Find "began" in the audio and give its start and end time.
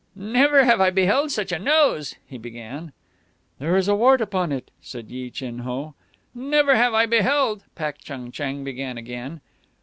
2.39-2.91, 8.63-8.97